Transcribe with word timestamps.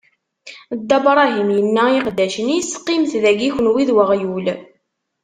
Dda 0.79 0.97
Bṛahim 1.05 1.49
inna 1.59 1.83
i 1.89 1.93
iqeddacen-is: 1.97 2.71
Qqimet 2.79 3.13
dagi 3.23 3.49
kenwi 3.55 3.83
d 3.87 3.89
uɣyul. 3.99 4.45